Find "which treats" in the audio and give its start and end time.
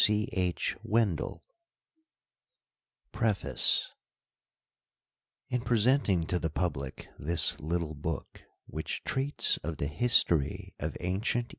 8.65-9.59